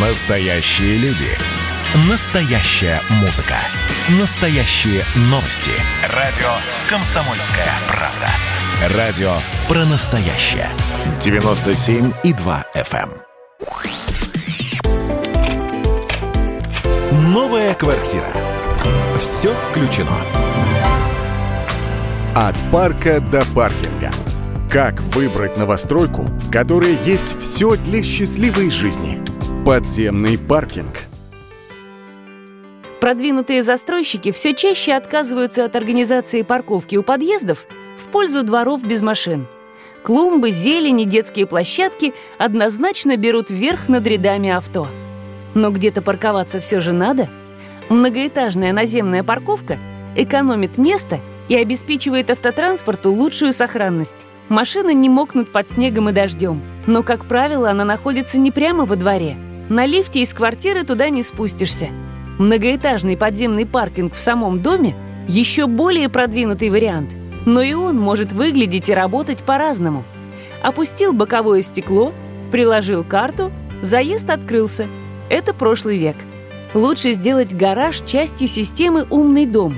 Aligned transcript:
Настоящие 0.00 0.96
люди. 0.98 1.26
Настоящая 2.08 3.00
музыка. 3.20 3.56
Настоящие 4.20 5.02
новости. 5.22 5.72
Радио 6.14 6.46
«Комсомольская 6.88 7.66
правда». 7.88 8.96
Радио 8.96 9.32
про 9.66 9.84
настоящее. 9.86 10.68
97,2 11.18 12.64
FM. 12.76 13.10
эм. 17.10 17.32
Новая 17.32 17.74
квартира. 17.74 18.30
Все 19.18 19.52
включено. 19.52 20.22
От 22.36 22.54
парка 22.70 23.18
до 23.18 23.44
паркинга. 23.46 24.12
Как 24.70 25.00
выбрать 25.00 25.56
новостройку, 25.56 26.22
в 26.22 26.52
которой 26.52 26.96
есть 27.04 27.40
все 27.40 27.74
для 27.74 28.00
счастливой 28.04 28.70
жизни? 28.70 29.20
Подземный 29.68 30.38
паркинг. 30.38 31.00
Продвинутые 33.02 33.62
застройщики 33.62 34.32
все 34.32 34.54
чаще 34.54 34.94
отказываются 34.94 35.62
от 35.66 35.76
организации 35.76 36.40
парковки 36.40 36.96
у 36.96 37.02
подъездов 37.02 37.66
в 37.98 38.08
пользу 38.08 38.42
дворов 38.42 38.82
без 38.82 39.02
машин. 39.02 39.46
Клумбы, 40.02 40.52
зелени, 40.52 41.04
детские 41.04 41.46
площадки 41.46 42.14
однозначно 42.38 43.18
берут 43.18 43.50
верх 43.50 43.90
над 43.90 44.06
рядами 44.06 44.48
авто. 44.48 44.88
Но 45.52 45.70
где-то 45.70 46.00
парковаться 46.00 46.60
все 46.60 46.80
же 46.80 46.92
надо. 46.92 47.28
Многоэтажная 47.90 48.72
наземная 48.72 49.22
парковка 49.22 49.76
экономит 50.16 50.78
место 50.78 51.20
и 51.50 51.56
обеспечивает 51.56 52.30
автотранспорту 52.30 53.12
лучшую 53.12 53.52
сохранность. 53.52 54.26
Машины 54.48 54.94
не 54.94 55.10
мокнут 55.10 55.52
под 55.52 55.68
снегом 55.68 56.08
и 56.08 56.12
дождем, 56.12 56.62
но, 56.86 57.02
как 57.02 57.26
правило, 57.26 57.68
она 57.68 57.84
находится 57.84 58.38
не 58.38 58.50
прямо 58.50 58.86
во 58.86 58.96
дворе. 58.96 59.36
На 59.68 59.84
лифте 59.84 60.22
из 60.22 60.32
квартиры 60.32 60.82
туда 60.82 61.10
не 61.10 61.22
спустишься. 61.22 61.88
Многоэтажный 62.38 63.18
подземный 63.18 63.66
паркинг 63.66 64.14
в 64.14 64.18
самом 64.18 64.62
доме– 64.62 64.96
еще 65.28 65.66
более 65.66 66.08
продвинутый 66.08 66.70
вариант, 66.70 67.10
но 67.44 67.60
и 67.60 67.74
он 67.74 67.98
может 67.98 68.32
выглядеть 68.32 68.88
и 68.88 68.94
работать 68.94 69.42
по-разному. 69.42 70.04
Опустил 70.62 71.12
боковое 71.12 71.60
стекло, 71.60 72.14
приложил 72.50 73.04
карту, 73.04 73.52
заезд 73.82 74.30
открылся. 74.30 74.86
Это 75.28 75.52
прошлый 75.52 75.98
век. 75.98 76.16
Лучше 76.72 77.12
сделать 77.12 77.54
гараж 77.54 78.00
частью 78.06 78.48
системы 78.48 79.06
«Умный 79.10 79.44
дом», 79.44 79.74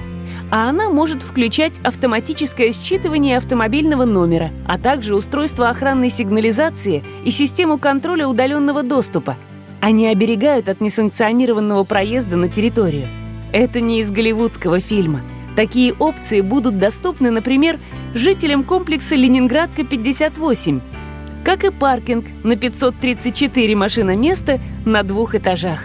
а 0.53 0.69
она 0.69 0.89
может 0.89 1.22
включать 1.22 1.72
автоматическое 1.83 2.69
считывание 2.69 3.37
автомобильного 3.37 4.05
номера, 4.05 4.50
а 4.69 4.78
также 4.78 5.17
устройство 5.17 5.69
охранной 5.69 6.11
сигнализации 6.11 7.03
и 7.25 7.33
систему 7.33 7.77
контроля 7.77 8.28
удаленного 8.28 8.84
доступа– 8.84 9.37
они 9.81 10.06
оберегают 10.06 10.69
от 10.69 10.81
несанкционированного 10.81 11.84
проезда 11.84 12.36
на 12.36 12.48
территорию. 12.48 13.09
Это 13.53 13.81
не 13.81 14.00
из 14.00 14.11
голливудского 14.11 14.81
фильма. 14.81 15.22
Такие 15.56 15.92
опции 15.92 16.41
будут 16.41 16.78
доступны, 16.78 17.31
например, 17.31 17.81
жителям 18.14 18.64
комплекса 18.64 19.17
«Ленинградка-58», 19.17 20.81
как 21.45 21.64
и 21.64 21.70
паркинг 21.70 22.27
на 22.45 22.56
534 22.56 23.75
машиноместа 23.75 24.61
на 24.84 25.03
двух 25.03 25.34
этажах. 25.34 25.81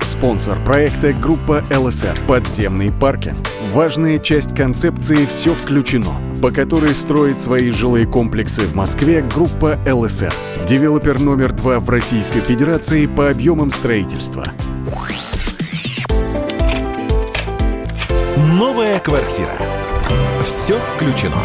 Спонсор 0.00 0.62
проекта– 0.64 1.12
группа 1.14 1.64
ЛСР 1.74 2.16
«Подземный 2.28 2.92
паркинг». 2.92 3.36
Важная 3.72 4.18
часть 4.18 4.54
концепции 4.54 5.26
«Все 5.26 5.54
включено», 5.54 6.12
по 6.44 6.50
которой 6.50 6.94
строит 6.94 7.40
свои 7.40 7.70
жилые 7.70 8.06
комплексы 8.06 8.66
в 8.66 8.74
Москве 8.74 9.22
группа 9.22 9.78
ЛСР. 9.90 10.30
Девелопер 10.66 11.18
номер 11.18 11.54
два 11.54 11.80
в 11.80 11.88
Российской 11.88 12.42
Федерации 12.42 13.06
по 13.06 13.30
объемам 13.30 13.70
строительства. 13.70 14.44
Новая 18.36 18.98
квартира. 18.98 19.56
Все 20.44 20.78
включено. 20.94 21.40